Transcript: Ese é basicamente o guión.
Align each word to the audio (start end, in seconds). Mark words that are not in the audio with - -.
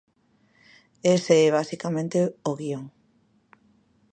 Ese 1.15 1.35
é 1.47 1.49
basicamente 1.59 2.19
o 2.49 2.51
guión. 2.59 2.85